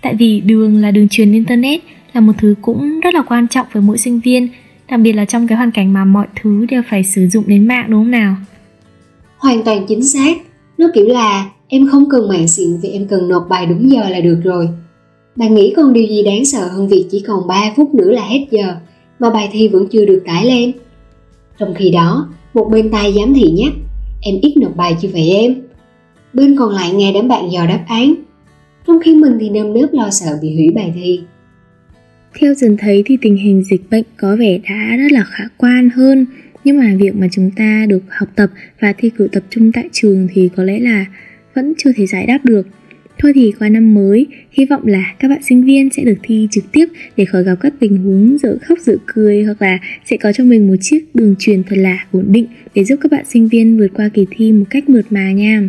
Tại 0.03 0.15
vì 0.15 0.41
đường 0.41 0.81
là 0.81 0.91
đường 0.91 1.09
truyền 1.09 1.33
Internet, 1.33 1.81
là 2.13 2.21
một 2.21 2.33
thứ 2.39 2.55
cũng 2.63 3.01
rất 3.01 3.15
là 3.15 3.23
quan 3.23 3.49
trọng 3.49 3.67
với 3.73 3.83
mỗi 3.83 3.99
sinh 3.99 4.21
viên, 4.21 4.49
đặc 4.89 5.01
biệt 5.01 5.13
là 5.13 5.25
trong 5.25 5.47
cái 5.47 5.59
hoàn 5.59 5.71
cảnh 5.71 5.93
mà 5.93 6.05
mọi 6.05 6.27
thứ 6.43 6.67
đều 6.71 6.83
phải 6.91 7.05
sử 7.05 7.27
dụng 7.27 7.45
đến 7.47 7.69
mạng 7.69 7.87
đúng 7.89 8.01
không 8.01 8.11
nào? 8.11 8.37
Hoàn 9.39 9.63
toàn 9.63 9.87
chính 9.89 10.05
xác, 10.05 10.37
nó 10.79 10.89
kiểu 10.95 11.07
là 11.07 11.51
em 11.69 11.89
không 11.91 12.11
cần 12.11 12.29
mạng 12.29 12.49
xịn 12.49 12.77
vì 12.83 12.89
em 12.89 13.07
cần 13.09 13.29
nộp 13.29 13.47
bài 13.49 13.67
đúng 13.67 13.91
giờ 13.91 14.09
là 14.09 14.21
được 14.21 14.41
rồi 14.45 14.69
bạn 15.37 15.55
nghĩ 15.55 15.75
còn 15.77 15.93
điều 15.93 16.07
gì 16.07 16.23
đáng 16.23 16.45
sợ 16.45 16.69
hơn 16.69 16.89
việc 16.89 17.07
chỉ 17.11 17.25
còn 17.27 17.47
3 17.47 17.73
phút 17.77 17.95
nữa 17.95 18.11
là 18.11 18.23
hết 18.27 18.47
giờ 18.51 18.77
mà 19.19 19.31
bài 19.31 19.49
thi 19.53 19.69
vẫn 19.69 19.87
chưa 19.91 20.05
được 20.05 20.23
tải 20.27 20.47
lên? 20.47 20.73
Trong 21.59 21.75
khi 21.75 21.91
đó, 21.91 22.29
một 22.55 22.69
bên 22.73 22.91
tay 22.91 23.13
giám 23.13 23.35
thị 23.35 23.51
nhắc, 23.51 23.73
em 24.21 24.35
ít 24.43 24.55
nộp 24.57 24.77
bài 24.77 24.97
chứ 25.03 25.09
vậy 25.13 25.31
em? 25.31 25.55
Bên 26.33 26.57
còn 26.59 26.75
lại 26.75 26.93
nghe 26.93 27.13
đám 27.15 27.29
bạn 27.29 27.53
dò 27.53 27.67
đáp 27.67 27.85
án, 27.89 28.15
trong 28.87 28.99
khi 29.05 29.17
mình 29.17 29.33
thì 29.41 29.51
nơm 29.51 29.73
nớp 29.73 29.93
lo 29.93 30.11
sợ 30.11 30.39
bị 30.43 30.55
hủy 30.55 30.71
bài 30.75 30.93
thi. 30.95 31.21
Theo 32.41 32.55
dần 32.55 32.77
thấy 32.77 33.03
thì 33.07 33.17
tình 33.21 33.37
hình 33.37 33.65
dịch 33.65 33.91
bệnh 33.91 34.05
có 34.17 34.37
vẻ 34.37 34.59
đã 34.69 34.97
rất 34.97 35.13
là 35.13 35.25
khả 35.25 35.45
quan 35.57 35.91
hơn 35.91 36.27
nhưng 36.65 36.79
mà 36.79 36.95
việc 36.99 37.17
mà 37.17 37.27
chúng 37.33 37.51
ta 37.57 37.87
được 37.89 38.03
học 38.09 38.29
tập 38.35 38.51
và 38.81 38.93
thi 38.99 39.11
cử 39.11 39.29
tập 39.33 39.43
trung 39.51 39.73
tại 39.73 39.89
trường 39.93 40.29
thì 40.35 40.51
có 40.57 40.63
lẽ 40.63 40.79
là 40.79 41.05
vẫn 41.55 41.73
chưa 41.79 41.93
thể 41.97 42.07
giải 42.07 42.27
đáp 42.27 42.39
được 42.45 42.67
Thôi 43.19 43.33
thì 43.35 43.53
qua 43.59 43.69
năm 43.69 43.95
mới, 43.95 44.27
hy 44.51 44.65
vọng 44.65 44.83
là 44.85 45.15
các 45.19 45.29
bạn 45.29 45.43
sinh 45.43 45.65
viên 45.65 45.91
sẽ 45.91 46.03
được 46.05 46.19
thi 46.23 46.49
trực 46.51 46.65
tiếp 46.73 46.87
để 47.17 47.25
khỏi 47.25 47.45
gặp 47.45 47.55
các 47.61 47.75
tình 47.81 47.97
huống 47.97 48.39
dở 48.39 48.59
khóc 48.63 48.79
dở 48.79 48.97
cười 49.07 49.45
hoặc 49.45 49.63
là 49.63 49.79
sẽ 50.05 50.17
có 50.17 50.33
cho 50.33 50.45
mình 50.45 50.69
một 50.69 50.75
chiếc 50.81 51.15
đường 51.15 51.35
truyền 51.39 51.63
thật 51.63 51.77
là 51.79 51.99
ổn 52.13 52.25
định 52.29 52.47
để 52.75 52.85
giúp 52.85 52.97
các 53.01 53.13
bạn 53.13 53.25
sinh 53.25 53.49
viên 53.49 53.79
vượt 53.79 53.89
qua 53.97 54.09
kỳ 54.15 54.27
thi 54.31 54.53
một 54.53 54.65
cách 54.71 54.89
mượt 54.89 55.05
mà 55.11 55.33
nha. 55.33 55.69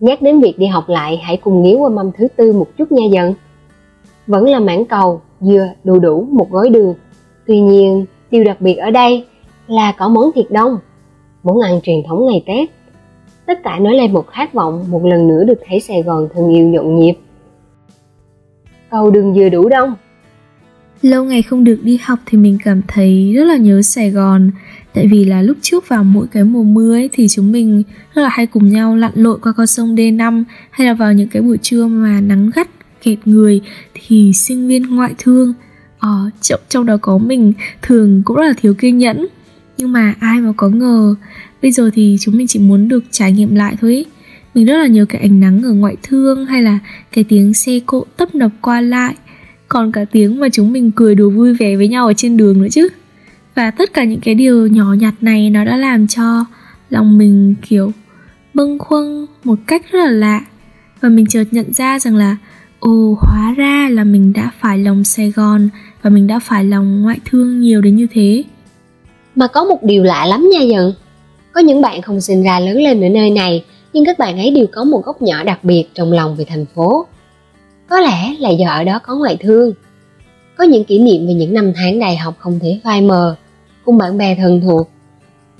Nhắc 0.00 0.22
đến 0.22 0.40
việc 0.40 0.54
đi 0.58 0.66
học 0.66 0.84
lại, 0.88 1.20
hãy 1.22 1.36
cùng 1.36 1.62
nghíu 1.62 1.78
qua 1.78 1.88
mâm 1.88 2.10
thứ 2.18 2.28
tư 2.36 2.52
một 2.52 2.66
chút 2.78 2.92
nha 2.92 3.02
dần. 3.12 3.34
Vẫn 4.26 4.44
là 4.44 4.60
mảng 4.60 4.84
cầu, 4.84 5.22
dừa, 5.40 5.68
đu 5.84 5.98
đủ, 5.98 6.28
một 6.32 6.50
gói 6.50 6.70
đường. 6.70 6.94
Tuy 7.46 7.60
nhiên, 7.60 8.04
điều 8.30 8.44
đặc 8.44 8.60
biệt 8.60 8.74
ở 8.74 8.90
đây 8.90 9.24
là 9.66 9.94
có 9.98 10.08
món 10.08 10.30
thịt 10.34 10.46
đông, 10.50 10.76
món 11.42 11.60
ăn 11.60 11.80
truyền 11.82 11.96
thống 12.08 12.26
ngày 12.26 12.44
Tết 12.46 12.70
tất 13.46 13.60
cả 13.64 13.78
nói 13.78 13.94
lên 13.94 14.12
một 14.12 14.26
khát 14.28 14.54
vọng 14.54 14.84
một 14.90 15.04
lần 15.04 15.28
nữa 15.28 15.44
được 15.44 15.58
thấy 15.68 15.80
Sài 15.80 16.02
Gòn 16.02 16.28
thân 16.34 16.54
yêu 16.54 16.68
nhộn 16.68 17.00
nhịp. 17.00 17.14
Cầu 18.90 19.10
đường 19.10 19.34
vừa 19.34 19.48
đủ 19.48 19.68
đông. 19.68 19.94
Lâu 21.02 21.24
ngày 21.24 21.42
không 21.42 21.64
được 21.64 21.78
đi 21.82 21.98
học 22.02 22.18
thì 22.26 22.38
mình 22.38 22.58
cảm 22.64 22.82
thấy 22.88 23.32
rất 23.36 23.44
là 23.44 23.56
nhớ 23.56 23.82
Sài 23.82 24.10
Gòn 24.10 24.50
Tại 24.94 25.06
vì 25.06 25.24
là 25.24 25.42
lúc 25.42 25.56
trước 25.62 25.88
vào 25.88 26.04
mỗi 26.04 26.26
cái 26.32 26.44
mùa 26.44 26.62
mưa 26.62 26.94
ấy 26.94 27.10
thì 27.12 27.28
chúng 27.28 27.52
mình 27.52 27.82
rất 28.14 28.22
là 28.22 28.28
hay 28.28 28.46
cùng 28.46 28.68
nhau 28.68 28.96
lặn 28.96 29.12
lội 29.14 29.38
qua 29.42 29.52
con 29.56 29.66
sông 29.66 29.94
D5 29.94 30.44
Hay 30.70 30.86
là 30.86 30.94
vào 30.94 31.12
những 31.12 31.28
cái 31.28 31.42
buổi 31.42 31.58
trưa 31.62 31.86
mà 31.86 32.20
nắng 32.20 32.50
gắt 32.54 32.68
kẹt 33.02 33.18
người 33.24 33.60
thì 33.94 34.32
sinh 34.34 34.68
viên 34.68 34.82
ngoại 34.82 35.14
thương 35.18 35.54
ờ, 35.98 36.08
ở 36.08 36.30
trong, 36.40 36.60
trong 36.68 36.86
đó 36.86 36.96
có 37.00 37.18
mình 37.18 37.52
thường 37.82 38.22
cũng 38.24 38.36
rất 38.36 38.46
là 38.46 38.54
thiếu 38.56 38.74
kiên 38.74 38.98
nhẫn 38.98 39.26
nhưng 39.76 39.92
mà 39.92 40.14
ai 40.20 40.40
mà 40.40 40.52
có 40.56 40.68
ngờ 40.68 41.14
bây 41.64 41.72
giờ 41.72 41.90
thì 41.94 42.16
chúng 42.20 42.36
mình 42.36 42.46
chỉ 42.46 42.58
muốn 42.58 42.88
được 42.88 43.04
trải 43.10 43.32
nghiệm 43.32 43.54
lại 43.54 43.76
thôi 43.80 43.94
ý. 43.94 44.04
mình 44.54 44.66
rất 44.66 44.76
là 44.76 44.86
nhớ 44.86 45.04
cái 45.04 45.20
ánh 45.20 45.40
nắng 45.40 45.62
ở 45.62 45.72
ngoại 45.72 45.96
thương 46.02 46.46
hay 46.46 46.62
là 46.62 46.78
cái 47.12 47.24
tiếng 47.24 47.54
xe 47.54 47.80
cộ 47.86 48.04
tấp 48.16 48.34
nập 48.34 48.50
qua 48.60 48.80
lại, 48.80 49.14
còn 49.68 49.92
cả 49.92 50.04
tiếng 50.12 50.40
mà 50.40 50.48
chúng 50.52 50.72
mình 50.72 50.90
cười 50.90 51.14
đùa 51.14 51.30
vui 51.30 51.54
vẻ 51.54 51.76
với 51.76 51.88
nhau 51.88 52.06
ở 52.06 52.12
trên 52.12 52.36
đường 52.36 52.62
nữa 52.62 52.68
chứ. 52.70 52.88
Và 53.54 53.70
tất 53.70 53.92
cả 53.92 54.04
những 54.04 54.20
cái 54.20 54.34
điều 54.34 54.66
nhỏ 54.66 54.92
nhặt 54.92 55.14
này 55.20 55.50
nó 55.50 55.64
đã 55.64 55.76
làm 55.76 56.06
cho 56.06 56.44
lòng 56.90 57.18
mình, 57.18 57.54
kiểu, 57.68 57.92
bâng 58.54 58.78
khuâng 58.78 59.26
một 59.44 59.58
cách 59.66 59.92
rất 59.92 59.98
là 59.98 60.10
lạ. 60.10 60.44
Và 61.00 61.08
mình 61.08 61.26
chợt 61.26 61.44
nhận 61.50 61.72
ra 61.72 61.98
rằng 61.98 62.16
là, 62.16 62.36
ồ, 62.78 63.18
hóa 63.20 63.54
ra 63.56 63.88
là 63.90 64.04
mình 64.04 64.32
đã 64.32 64.50
phải 64.60 64.78
lòng 64.78 65.04
sài 65.04 65.30
gòn 65.30 65.68
và 66.02 66.10
mình 66.10 66.26
đã 66.26 66.38
phải 66.38 66.64
lòng 66.64 67.02
ngoại 67.02 67.18
thương 67.24 67.60
nhiều 67.60 67.80
đến 67.80 67.96
như 67.96 68.06
thế. 68.12 68.44
Mà 69.36 69.46
có 69.46 69.64
một 69.64 69.78
điều 69.82 70.02
lạ 70.02 70.26
lắm 70.26 70.48
nha 70.52 70.60
dần 70.60 70.92
có 71.54 71.60
những 71.60 71.80
bạn 71.80 72.02
không 72.02 72.20
sinh 72.20 72.42
ra 72.42 72.60
lớn 72.60 72.76
lên 72.76 73.04
ở 73.04 73.08
nơi 73.08 73.30
này, 73.30 73.64
nhưng 73.92 74.04
các 74.04 74.18
bạn 74.18 74.38
ấy 74.38 74.50
đều 74.50 74.66
có 74.72 74.84
một 74.84 75.04
góc 75.04 75.22
nhỏ 75.22 75.42
đặc 75.42 75.64
biệt 75.64 75.84
trong 75.94 76.12
lòng 76.12 76.36
về 76.36 76.44
thành 76.44 76.66
phố. 76.74 77.06
Có 77.88 78.00
lẽ 78.00 78.34
là 78.38 78.50
do 78.50 78.70
ở 78.70 78.84
đó 78.84 79.00
có 79.02 79.16
ngoại 79.16 79.36
thương. 79.40 79.72
Có 80.56 80.64
những 80.64 80.84
kỷ 80.84 80.98
niệm 80.98 81.26
về 81.26 81.34
những 81.34 81.54
năm 81.54 81.72
tháng 81.76 81.98
đại 81.98 82.16
học 82.16 82.34
không 82.38 82.58
thể 82.58 82.80
phai 82.84 83.00
mờ, 83.00 83.36
cùng 83.84 83.98
bạn 83.98 84.18
bè 84.18 84.34
thân 84.34 84.60
thuộc. 84.60 84.90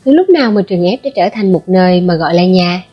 Từ 0.05 0.13
lúc 0.13 0.29
nào 0.29 0.51
mà 0.51 0.63
trường 0.63 0.85
ép 0.85 1.01
đã 1.05 1.11
trở 1.17 1.29
thành 1.33 1.53
một 1.53 1.69
nơi 1.69 2.01
mà 2.01 2.15
gọi 2.15 2.35
là 2.35 2.45
nhà. 2.45 2.85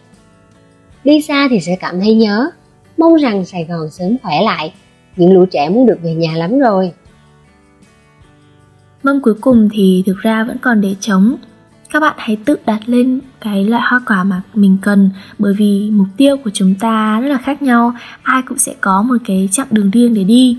Đi 1.04 1.22
xa 1.22 1.48
thì 1.52 1.60
sẽ 1.60 1.76
cảm 1.80 2.00
thấy 2.00 2.14
nhớ, 2.14 2.50
mong 2.98 3.16
rằng 3.16 3.46
Sài 3.46 3.64
Gòn 3.64 3.90
sớm 3.90 4.18
khỏe 4.24 4.42
lại. 4.42 4.74
Những 5.16 5.34
lũ 5.34 5.46
trẻ 5.52 5.70
muốn 5.70 5.86
được 5.86 5.98
về 6.04 6.14
nhà 6.14 6.34
lắm 6.36 6.60
rồi. 6.60 6.92
Mâm 9.04 9.22
cuối 9.22 9.34
cùng 9.42 9.70
thì 9.74 10.04
thực 10.06 10.18
ra 10.18 10.44
vẫn 10.44 10.58
còn 10.62 10.82
để 10.82 10.96
trống 11.00 11.36
các 11.92 12.00
bạn 12.00 12.16
hãy 12.18 12.38
tự 12.46 12.56
đặt 12.66 12.80
lên 12.86 13.20
cái 13.42 13.66
loại 13.66 13.84
hoa 13.90 14.02
quả 14.08 14.24
mà 14.24 14.42
mình 14.54 14.78
cần 14.82 15.10
bởi 15.40 15.54
vì 15.54 15.90
mục 15.92 16.08
tiêu 16.18 16.38
của 16.44 16.50
chúng 16.54 16.76
ta 16.76 17.20
rất 17.20 17.28
là 17.28 17.38
khác 17.38 17.62
nhau. 17.62 17.94
Ai 18.24 18.42
cũng 18.42 18.58
sẽ 18.58 18.76
có 18.82 19.02
một 19.02 19.16
cái 19.26 19.50
chặng 19.52 19.68
đường 19.72 19.92
riêng 19.92 20.14
để 20.14 20.24
đi. 20.24 20.58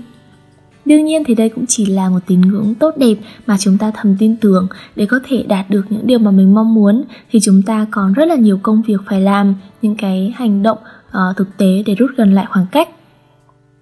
Đương 0.85 1.05
nhiên 1.05 1.23
thì 1.23 1.35
đây 1.35 1.49
cũng 1.49 1.65
chỉ 1.67 1.85
là 1.85 2.09
một 2.09 2.19
tín 2.27 2.41
ngưỡng 2.41 2.73
tốt 2.79 2.93
đẹp 2.97 3.15
mà 3.47 3.57
chúng 3.59 3.77
ta 3.77 3.91
thầm 3.95 4.15
tin 4.19 4.35
tưởng. 4.37 4.67
Để 4.95 5.05
có 5.05 5.19
thể 5.23 5.43
đạt 5.47 5.69
được 5.69 5.85
những 5.89 6.07
điều 6.07 6.19
mà 6.19 6.31
mình 6.31 6.53
mong 6.53 6.73
muốn 6.73 7.03
thì 7.31 7.39
chúng 7.39 7.61
ta 7.61 7.85
còn 7.91 8.13
rất 8.13 8.25
là 8.25 8.35
nhiều 8.35 8.59
công 8.63 8.81
việc 8.81 9.01
phải 9.09 9.21
làm, 9.21 9.55
những 9.81 9.95
cái 9.95 10.33
hành 10.35 10.63
động 10.63 10.77
uh, 11.07 11.37
thực 11.37 11.57
tế 11.57 11.83
để 11.85 11.95
rút 11.95 12.11
gần 12.17 12.33
lại 12.33 12.45
khoảng 12.49 12.65
cách. 12.71 12.89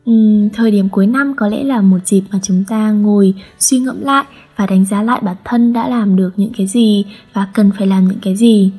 Uhm, 0.10 0.50
thời 0.54 0.72
điểm 0.72 0.90
cuối 0.90 1.08
năm 1.08 1.34
có 1.38 1.48
lẽ 1.48 1.64
là 1.64 1.82
một 1.82 2.00
dịp 2.06 2.22
mà 2.32 2.40
chúng 2.44 2.64
ta 2.68 2.92
ngồi 2.92 3.34
suy 3.60 3.80
ngẫm 3.80 4.02
lại 4.02 4.26
và 4.62 4.68
đánh 4.68 4.86
giá 4.86 5.04
lại 5.04 5.20
bản 5.24 5.36
thân 5.44 5.74
đã 5.74 5.88
làm 5.88 6.16
được 6.16 6.32
những 6.38 6.52
cái 6.58 6.68
gì 6.68 7.06
và 7.34 7.48
cần 7.54 7.72
phải 7.78 7.88
làm 7.88 8.08
những 8.08 8.20
cái 8.22 8.36
gì. 8.36 8.72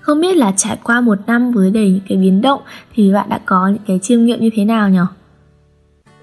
Không 0.00 0.20
biết 0.20 0.36
là 0.36 0.52
trải 0.56 0.78
qua 0.82 1.00
một 1.00 1.18
năm 1.26 1.52
với 1.52 1.70
đầy 1.70 1.90
những 1.90 2.00
cái 2.08 2.18
biến 2.18 2.42
động 2.42 2.60
thì 2.94 3.12
bạn 3.12 3.28
đã 3.28 3.40
có 3.46 3.68
những 3.68 3.82
cái 3.86 3.98
chiêm 3.98 4.24
nghiệm 4.24 4.40
như 4.40 4.50
thế 4.54 4.64
nào 4.64 4.88
nhỉ? 4.88 4.98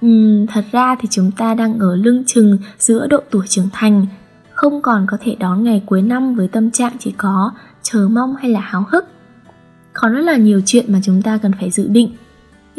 Uhm, 0.06 0.48
thật 0.48 0.66
ra 0.72 0.96
thì 1.00 1.08
chúng 1.12 1.32
ta 1.32 1.54
đang 1.54 1.80
ở 1.80 1.96
lưng 1.96 2.24
chừng 2.28 2.58
giữa 2.80 3.08
độ 3.08 3.20
tuổi 3.30 3.48
trưởng 3.48 3.70
thành 3.74 4.06
không 4.54 4.82
còn 4.82 5.06
có 5.10 5.18
thể 5.22 5.36
đón 5.40 5.64
ngày 5.64 5.84
cuối 5.86 6.02
năm 6.02 6.36
với 6.36 6.48
tâm 6.48 6.72
trạng 6.72 6.94
chỉ 7.00 7.14
có 7.18 7.52
chờ 7.82 8.08
mong 8.12 8.36
hay 8.36 8.52
là 8.52 8.60
háo 8.60 8.86
hức. 8.90 9.06
Còn 9.94 10.14
rất 10.14 10.22
là 10.22 10.38
nhiều 10.38 10.62
chuyện 10.66 10.94
mà 10.94 11.00
chúng 11.04 11.22
ta 11.22 11.38
cần 11.38 11.52
phải 11.60 11.70
dự 11.72 11.88
định 11.88 12.10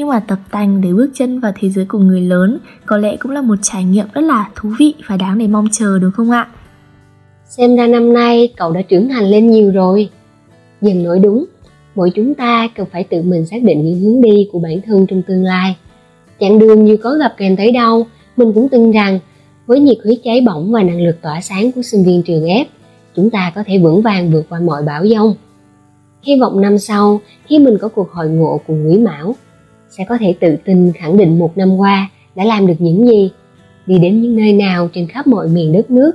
nhưng 0.00 0.08
mà 0.08 0.20
tập 0.20 0.38
tành 0.50 0.80
để 0.80 0.92
bước 0.92 1.10
chân 1.14 1.40
vào 1.40 1.52
thế 1.60 1.70
giới 1.70 1.84
của 1.84 1.98
người 1.98 2.20
lớn 2.20 2.58
có 2.86 2.96
lẽ 2.96 3.16
cũng 3.16 3.32
là 3.32 3.42
một 3.42 3.54
trải 3.62 3.84
nghiệm 3.84 4.06
rất 4.12 4.20
là 4.20 4.50
thú 4.54 4.68
vị 4.78 4.94
và 5.08 5.16
đáng 5.16 5.38
để 5.38 5.46
mong 5.46 5.68
chờ, 5.72 5.98
đúng 5.98 6.10
không 6.10 6.30
ạ? 6.30 6.48
Xem 7.48 7.76
ra 7.76 7.86
năm 7.86 8.12
nay 8.12 8.52
cậu 8.56 8.72
đã 8.72 8.82
trưởng 8.82 9.08
thành 9.08 9.24
lên 9.24 9.50
nhiều 9.50 9.70
rồi. 9.70 10.10
Dần 10.80 11.02
nói 11.02 11.18
đúng, 11.18 11.44
mỗi 11.94 12.10
chúng 12.14 12.34
ta 12.34 12.68
cần 12.76 12.86
phải 12.92 13.04
tự 13.04 13.22
mình 13.22 13.46
xác 13.46 13.62
định 13.62 13.84
những 13.84 14.00
hướng 14.00 14.20
đi 14.20 14.48
của 14.52 14.58
bản 14.58 14.80
thân 14.86 15.06
trong 15.06 15.22
tương 15.22 15.44
lai. 15.44 15.76
Chặng 16.40 16.58
đường 16.58 16.84
như 16.84 16.96
có 16.96 17.10
gặp 17.14 17.34
kèm 17.36 17.56
tới 17.56 17.72
đâu, 17.72 18.06
mình 18.36 18.52
cũng 18.52 18.68
tin 18.68 18.90
rằng 18.90 19.18
với 19.66 19.80
nhiệt 19.80 19.98
huyết 20.04 20.18
cháy 20.24 20.40
bỏng 20.40 20.72
và 20.72 20.82
năng 20.82 21.00
lực 21.00 21.16
tỏa 21.22 21.40
sáng 21.40 21.72
của 21.72 21.82
sinh 21.82 22.04
viên 22.04 22.22
trường 22.22 22.44
f, 22.44 22.64
chúng 23.16 23.30
ta 23.30 23.52
có 23.54 23.62
thể 23.66 23.78
vững 23.78 24.02
vàng 24.02 24.32
vượt 24.32 24.46
qua 24.48 24.60
mọi 24.60 24.82
bão 24.82 25.04
giông. 25.04 25.34
Hy 26.22 26.40
vọng 26.40 26.60
năm 26.60 26.78
sau, 26.78 27.20
khi 27.48 27.58
mình 27.58 27.78
có 27.80 27.88
cuộc 27.88 28.10
hội 28.12 28.28
ngộ 28.28 28.60
cùng 28.66 28.88
quý 28.88 28.98
mão 28.98 29.34
sẽ 29.90 30.04
có 30.08 30.18
thể 30.20 30.34
tự 30.40 30.56
tin 30.64 30.92
khẳng 30.92 31.16
định 31.16 31.38
một 31.38 31.58
năm 31.58 31.76
qua 31.76 32.10
đã 32.34 32.44
làm 32.44 32.66
được 32.66 32.74
những 32.78 33.06
gì, 33.06 33.30
đi 33.86 33.98
đến 33.98 34.22
những 34.22 34.36
nơi 34.36 34.52
nào 34.52 34.88
trên 34.94 35.06
khắp 35.06 35.26
mọi 35.26 35.48
miền 35.48 35.72
đất 35.72 35.90
nước. 35.90 36.12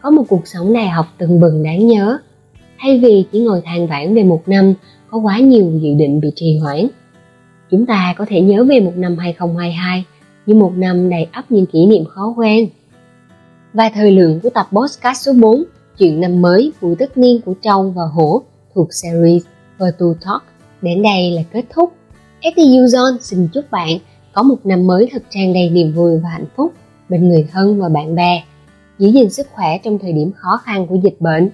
Có 0.00 0.10
một 0.10 0.24
cuộc 0.28 0.46
sống 0.46 0.72
đại 0.72 0.88
học 0.88 1.06
từng 1.18 1.40
bừng 1.40 1.62
đáng 1.62 1.86
nhớ. 1.86 2.18
Thay 2.78 2.98
vì 2.98 3.24
chỉ 3.32 3.40
ngồi 3.40 3.62
than 3.64 3.86
vãn 3.86 4.14
về 4.14 4.22
một 4.22 4.42
năm, 4.46 4.74
có 5.10 5.18
quá 5.18 5.38
nhiều 5.38 5.72
dự 5.82 5.94
định 5.94 6.20
bị 6.20 6.28
trì 6.34 6.58
hoãn. 6.58 6.86
Chúng 7.70 7.86
ta 7.86 8.14
có 8.18 8.26
thể 8.28 8.40
nhớ 8.40 8.64
về 8.64 8.80
một 8.80 8.92
năm 8.96 9.16
2022 9.18 10.04
như 10.46 10.54
một 10.54 10.72
năm 10.76 11.10
đầy 11.10 11.26
ắp 11.32 11.44
những 11.48 11.66
kỷ 11.66 11.86
niệm 11.86 12.04
khó 12.04 12.34
quen 12.36 12.68
và 13.74 13.90
thời 13.94 14.10
lượng 14.10 14.40
của 14.40 14.50
tập 14.50 14.66
podcast 14.72 15.26
số 15.26 15.32
4 15.32 15.64
chuyện 15.98 16.20
năm 16.20 16.42
mới 16.42 16.72
vụ 16.80 16.94
tất 16.98 17.18
niên 17.18 17.40
của 17.40 17.54
Trâu 17.62 17.90
và 17.90 18.02
Hổ 18.04 18.42
thuộc 18.74 18.88
series 18.90 19.44
Virtual 19.78 20.12
Talk 20.24 20.42
đến 20.82 21.02
đây 21.02 21.30
là 21.30 21.42
kết 21.52 21.64
thúc. 21.70 21.92
FTU 22.44 22.86
Zone 22.86 23.18
xin 23.20 23.48
chúc 23.52 23.70
bạn 23.70 23.98
có 24.32 24.42
một 24.42 24.56
năm 24.64 24.86
mới 24.86 25.08
thật 25.12 25.22
tràn 25.30 25.52
đầy 25.52 25.70
niềm 25.70 25.92
vui 25.92 26.18
và 26.18 26.28
hạnh 26.28 26.46
phúc 26.56 26.72
bên 27.08 27.28
người 27.28 27.46
thân 27.52 27.80
và 27.80 27.88
bạn 27.88 28.14
bè, 28.14 28.44
giữ 28.98 29.08
gìn 29.08 29.30
sức 29.30 29.46
khỏe 29.52 29.78
trong 29.78 29.98
thời 29.98 30.12
điểm 30.12 30.30
khó 30.36 30.60
khăn 30.64 30.86
của 30.86 30.94
dịch 30.94 31.20
bệnh. 31.20 31.50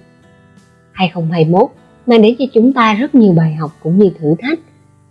2021 0.91 1.69
mang 2.05 2.21
đến 2.21 2.35
cho 2.39 2.45
chúng 2.53 2.73
ta 2.73 2.93
rất 2.93 3.15
nhiều 3.15 3.33
bài 3.33 3.53
học 3.53 3.71
cũng 3.83 3.99
như 3.99 4.09
thử 4.19 4.35
thách, 4.39 4.59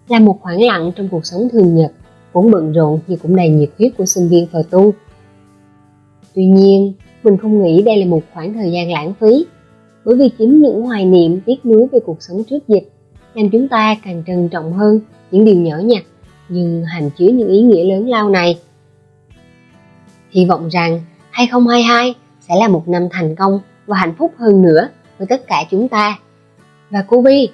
là 0.09 0.19
một 0.19 0.39
khoảng 0.41 0.63
lặng 0.63 0.93
trong 0.97 1.09
cuộc 1.09 1.27
sống 1.27 1.49
thường 1.53 1.75
nhật, 1.75 1.93
vốn 2.33 2.51
bận 2.51 2.73
rộn 2.73 3.01
nhưng 3.07 3.19
cũng 3.19 3.37
đầy 3.37 3.49
nhiệt 3.49 3.71
huyết 3.79 3.93
của 3.99 4.07
sinh 4.07 4.29
viên 4.29 4.47
phờ 4.47 4.63
tu. 4.71 4.95
Tuy 6.35 6.47
nhiên, 6.47 6.93
mình 7.23 7.37
không 7.37 7.63
nghĩ 7.63 7.83
đây 7.83 7.97
là 7.97 8.07
một 8.07 8.23
khoảng 8.35 8.55
thời 8.55 8.73
gian 8.73 8.93
lãng 8.93 9.15
phí, 9.21 9.47
bởi 10.05 10.17
vì 10.17 10.29
chính 10.39 10.63
những 10.63 10.83
hoài 10.83 11.05
niệm 11.05 11.41
tiếc 11.47 11.67
nuối 11.67 11.87
về 11.93 11.99
cuộc 12.07 12.23
sống 12.23 12.45
trước 12.45 12.69
dịch 12.69 12.93
nên 13.35 13.51
chúng 13.51 13.69
ta 13.69 13.97
càng 14.05 14.23
trân 14.27 14.49
trọng 14.49 14.73
hơn 14.73 15.01
những 15.31 15.45
điều 15.45 15.57
nhỏ 15.57 15.77
nhặt 15.77 16.03
nhưng 16.49 16.85
hàm 16.85 17.11
chứa 17.11 17.29
những 17.29 17.49
ý 17.49 17.63
nghĩa 17.63 17.85
lớn 17.85 18.09
lao 18.09 18.31
này. 18.31 18.59
Hy 20.31 20.45
vọng 20.45 20.69
rằng 20.69 21.01
2022 21.31 22.15
sẽ 22.49 22.55
là 22.61 22.69
một 22.69 22.89
năm 22.89 23.09
thành 23.11 23.37
công 23.37 23.61
và 23.87 23.97
hạnh 23.97 24.15
phúc 24.19 24.33
hơn 24.39 24.63
nữa 24.63 24.89
với 25.19 25.27
tất 25.27 25.47
cả 25.47 25.65
chúng 25.71 25.89
ta. 25.89 26.19
Và 26.91 27.05
cô 27.09 27.21
Vi, 27.21 27.49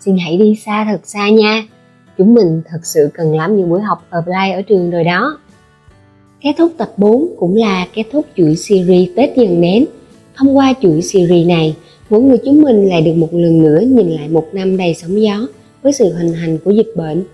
xin 0.00 0.16
hãy 0.18 0.36
đi 0.36 0.56
xa 0.56 0.84
thật 0.90 1.00
xa 1.04 1.28
nha. 1.28 1.64
Chúng 2.18 2.34
mình 2.34 2.62
thật 2.66 2.80
sự 2.82 3.10
cần 3.14 3.36
lắm 3.36 3.56
những 3.56 3.70
buổi 3.70 3.80
học 3.80 4.06
offline 4.10 4.54
ở 4.54 4.62
trường 4.62 4.90
rồi 4.90 5.04
đó. 5.04 5.38
Kết 6.40 6.52
thúc 6.58 6.72
tập 6.78 6.92
4 6.96 7.34
cũng 7.38 7.56
là 7.56 7.86
kết 7.94 8.04
thúc 8.12 8.26
chuỗi 8.36 8.56
series 8.56 9.08
Tết 9.16 9.36
dần 9.36 9.60
đến. 9.60 9.86
Thông 10.36 10.56
qua 10.56 10.74
chuỗi 10.80 11.02
series 11.02 11.46
này, 11.46 11.76
mỗi 12.10 12.20
người 12.20 12.38
chúng 12.44 12.62
mình 12.62 12.88
lại 12.88 13.02
được 13.02 13.14
một 13.16 13.28
lần 13.32 13.62
nữa 13.62 13.80
nhìn 13.80 14.10
lại 14.10 14.28
một 14.28 14.46
năm 14.52 14.76
đầy 14.76 14.94
sóng 14.94 15.22
gió 15.22 15.46
với 15.82 15.92
sự 15.92 16.12
hình 16.12 16.32
hành 16.32 16.58
của 16.64 16.70
dịch 16.70 16.92
bệnh. 16.96 17.24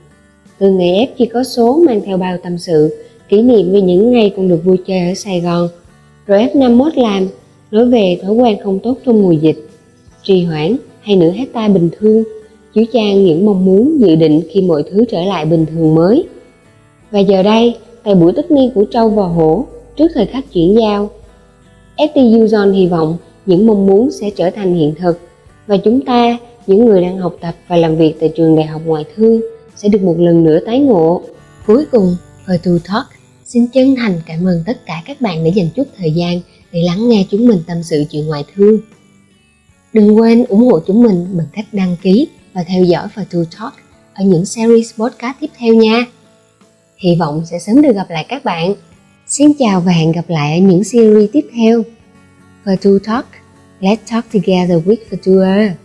Từ 0.58 0.70
ngày 0.70 0.94
ép 0.94 1.16
chỉ 1.18 1.26
có 1.26 1.44
số 1.44 1.82
mang 1.86 2.00
theo 2.04 2.16
bao 2.16 2.36
tâm 2.42 2.58
sự, 2.58 2.96
kỷ 3.28 3.42
niệm 3.42 3.72
về 3.72 3.80
những 3.80 4.10
ngày 4.10 4.32
còn 4.36 4.48
được 4.48 4.64
vui 4.64 4.76
chơi 4.86 5.08
ở 5.08 5.14
Sài 5.14 5.40
Gòn. 5.40 5.68
Rồi 6.26 6.48
F51 6.52 6.90
làm, 6.96 7.28
nói 7.70 7.86
về 7.86 8.18
thói 8.22 8.32
quen 8.32 8.58
không 8.64 8.78
tốt 8.78 8.98
trong 9.06 9.22
mùa 9.22 9.32
dịch, 9.32 9.68
trì 10.22 10.44
hoãn 10.44 10.76
hay 11.00 11.16
nửa 11.16 11.30
hecta 11.30 11.68
bình 11.68 11.88
thường, 11.98 12.24
chứa 12.74 12.82
chan 12.92 13.24
những 13.24 13.46
mong 13.46 13.64
muốn 13.64 14.00
dự 14.00 14.14
định 14.14 14.40
khi 14.50 14.60
mọi 14.60 14.82
thứ 14.90 15.04
trở 15.10 15.20
lại 15.24 15.44
bình 15.44 15.66
thường 15.66 15.94
mới. 15.94 16.24
Và 17.10 17.20
giờ 17.20 17.42
đây, 17.42 17.76
tại 18.04 18.14
buổi 18.14 18.32
tất 18.36 18.50
niên 18.50 18.70
của 18.74 18.84
Trâu 18.84 19.08
và 19.08 19.26
Hổ, 19.26 19.66
trước 19.96 20.08
thời 20.14 20.26
khắc 20.26 20.52
chuyển 20.52 20.74
giao, 20.80 21.10
FTU 21.96 22.46
Zone 22.46 22.72
hy 22.72 22.86
vọng 22.86 23.16
những 23.48 23.66
mong 23.66 23.86
muốn 23.86 24.10
sẽ 24.10 24.30
trở 24.30 24.50
thành 24.50 24.74
hiện 24.74 24.94
thực 24.98 25.20
và 25.66 25.76
chúng 25.76 26.04
ta 26.04 26.38
những 26.66 26.84
người 26.84 27.02
đang 27.02 27.18
học 27.18 27.36
tập 27.40 27.54
và 27.68 27.76
làm 27.76 27.96
việc 27.96 28.14
tại 28.20 28.32
trường 28.36 28.56
đại 28.56 28.66
học 28.66 28.82
ngoại 28.84 29.04
thương 29.16 29.40
sẽ 29.76 29.88
được 29.88 30.02
một 30.02 30.14
lần 30.18 30.44
nữa 30.44 30.58
tái 30.66 30.78
ngộ. 30.78 31.22
Cuối 31.66 31.84
cùng, 31.92 32.16
Virtu 32.46 32.78
Talk 32.88 33.06
xin 33.44 33.66
chân 33.66 33.94
thành 33.96 34.20
cảm 34.26 34.48
ơn 34.48 34.62
tất 34.66 34.86
cả 34.86 35.02
các 35.06 35.20
bạn 35.20 35.44
đã 35.44 35.50
dành 35.50 35.68
chút 35.76 35.84
thời 35.98 36.10
gian 36.10 36.40
để 36.72 36.82
lắng 36.82 37.08
nghe 37.08 37.26
chúng 37.30 37.46
mình 37.46 37.58
tâm 37.66 37.82
sự 37.82 38.04
chuyện 38.10 38.26
ngoại 38.26 38.44
thương. 38.54 38.80
Đừng 39.92 40.16
quên 40.16 40.44
ủng 40.44 40.66
hộ 40.66 40.80
chúng 40.86 41.02
mình 41.02 41.26
bằng 41.32 41.46
cách 41.52 41.66
đăng 41.72 41.96
ký 42.02 42.28
và 42.54 42.62
theo 42.62 42.84
dõi 42.84 43.08
Virtu 43.16 43.38
Talk 43.58 43.72
ở 44.14 44.24
những 44.24 44.44
series 44.44 44.94
podcast 44.94 45.36
tiếp 45.40 45.50
theo 45.58 45.74
nha. 45.74 46.06
Hy 46.96 47.16
vọng 47.20 47.42
sẽ 47.50 47.58
sớm 47.58 47.82
được 47.82 47.92
gặp 47.94 48.10
lại 48.10 48.26
các 48.28 48.44
bạn. 48.44 48.74
Xin 49.26 49.52
chào 49.58 49.80
và 49.80 49.92
hẹn 49.92 50.12
gặp 50.12 50.24
lại 50.28 50.58
ở 50.58 50.66
những 50.66 50.84
series 50.84 51.30
tiếp 51.32 51.46
theo. 51.54 51.82
Virtu 52.68 52.98
Talk, 53.00 53.24
let's 53.80 54.10
talk 54.10 54.28
together 54.28 54.78
with 54.78 55.08
Virtua. 55.08 55.78